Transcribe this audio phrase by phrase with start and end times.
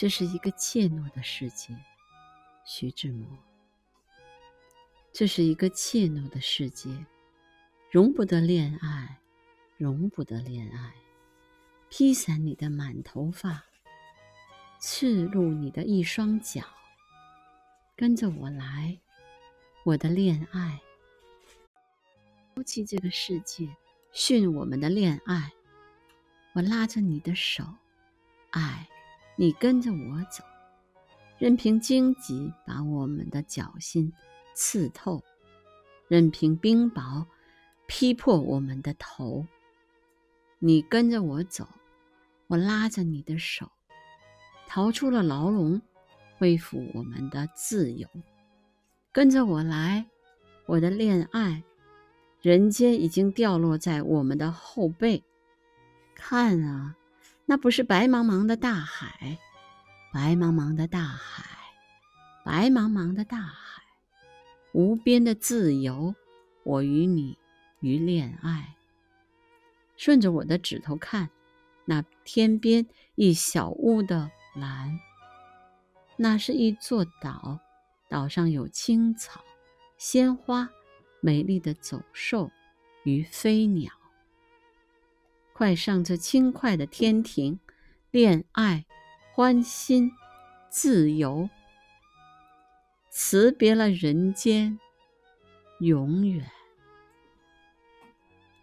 [0.00, 1.76] 这是一个怯懦的世界，
[2.64, 3.26] 徐志摩。
[5.12, 6.88] 这是一个怯懦的世界，
[7.90, 9.18] 容不得恋爱，
[9.76, 10.94] 容不得恋爱。
[11.88, 13.64] 披散你的满头发，
[14.80, 16.62] 赤露你的一双脚，
[17.96, 18.96] 跟着我来，
[19.82, 20.80] 我的恋爱。
[22.54, 23.68] 抛弃这个世界，
[24.12, 25.50] 训我们的恋爱。
[26.52, 27.64] 我拉着你的手，
[28.50, 28.88] 爱，
[29.40, 30.42] 你跟着我走，
[31.38, 34.12] 任凭荆棘把我们的脚心
[34.52, 35.22] 刺透，
[36.08, 37.24] 任凭冰雹
[37.86, 39.46] 劈破我们的头。
[40.58, 41.68] 你跟着我走，
[42.48, 43.70] 我拉着你的手，
[44.66, 45.80] 逃出了牢笼，
[46.36, 48.08] 恢复我们的自由。
[49.12, 50.04] 跟着我来，
[50.66, 51.62] 我的恋爱。
[52.42, 55.22] 人间已经掉落在我们的后背。
[56.16, 56.96] 看啊，
[57.50, 59.38] 那不是白茫茫的大海，
[60.12, 61.46] 白茫茫的大海，
[62.44, 63.82] 白茫茫的大海，
[64.72, 66.14] 无边的自由。
[66.62, 67.38] 我与你
[67.80, 68.76] 于恋爱。
[69.96, 71.30] 顺着我的指头看，
[71.86, 75.00] 那天边一小屋的蓝，
[76.18, 77.58] 那是一座岛，
[78.10, 79.42] 岛上有青草、
[79.96, 80.68] 鲜花、
[81.22, 82.50] 美丽的走兽
[83.04, 83.90] 与飞鸟。
[85.58, 87.58] 快上这轻快的天庭，
[88.12, 88.86] 恋爱、
[89.32, 90.12] 欢欣、
[90.70, 91.50] 自由，
[93.10, 94.78] 辞别了人间，
[95.80, 96.48] 永远。